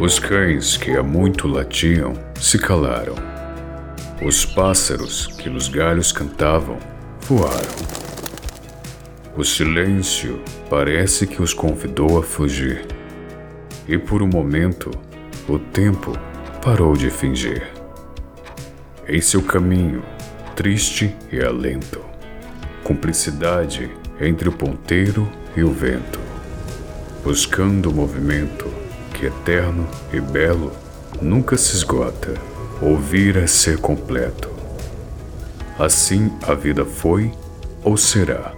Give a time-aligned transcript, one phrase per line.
[0.00, 3.14] Os cães que há muito latiam se calaram.
[4.24, 6.78] Os pássaros que nos galhos cantavam
[7.20, 7.76] voaram.
[9.36, 10.40] O silêncio
[10.70, 12.86] parece que os convidou a fugir.
[13.86, 14.90] E por um momento,
[15.46, 16.18] o tempo
[16.64, 17.70] parou de fingir.
[19.06, 20.02] Em seu caminho,
[20.56, 22.00] triste e alento,
[22.82, 26.18] cumplicidade entre o ponteiro e o vento,
[27.22, 28.79] buscando o movimento
[29.20, 30.72] que eterno e belo
[31.20, 32.32] nunca se esgota.
[32.80, 34.48] Ouvir é ser completo.
[35.78, 37.30] Assim a vida foi
[37.84, 38.54] ou será,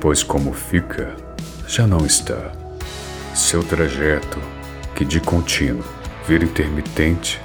[0.00, 1.14] pois como fica,
[1.68, 2.52] já não está.
[3.34, 4.38] Seu trajeto,
[4.94, 5.84] que de contínuo
[6.26, 7.38] vira intermitente,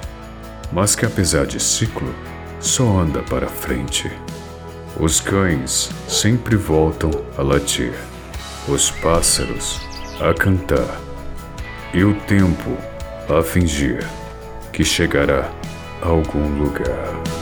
[0.72, 2.14] mas que apesar de ciclo,
[2.60, 4.10] só anda para frente.
[4.98, 7.92] Os cães sempre voltam a latir,
[8.66, 9.78] os pássaros
[10.20, 11.07] a cantar,
[11.92, 12.76] e o tempo
[13.28, 14.06] a fingir
[14.72, 15.50] que chegará
[16.02, 17.37] a algum lugar.